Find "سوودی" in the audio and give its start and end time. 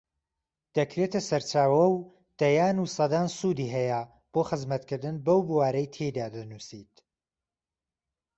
3.37-3.73